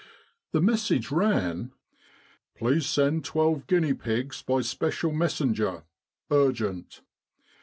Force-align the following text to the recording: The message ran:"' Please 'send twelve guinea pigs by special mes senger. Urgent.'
The 0.51 0.61
message 0.61 1.11
ran:"' 1.11 1.73
Please 2.57 2.87
'send 2.87 3.23
twelve 3.23 3.67
guinea 3.67 3.93
pigs 3.93 4.41
by 4.41 4.61
special 4.61 5.11
mes 5.11 5.35
senger. 5.39 5.83
Urgent.' 6.31 7.01